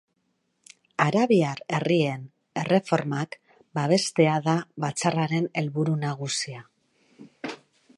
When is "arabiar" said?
1.03-1.61